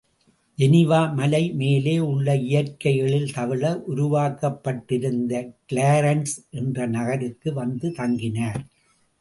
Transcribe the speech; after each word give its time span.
Geneva 0.57 1.13
மலை 1.13 1.41
மேலே 1.51 1.93
உள்ள 2.05 2.35
இயற்கை 2.45 2.93
எழில் 2.97 3.33
தவழ, 3.33 3.61
உருவாக்கப்பட்டிருந்த 3.85 5.33
கிளாரன்ஸ் 5.69 6.35
என்ற 6.51 6.87
நகருக்கு 6.87 7.51
வந்து 7.53 7.89
தங்கினார்! 7.91 8.61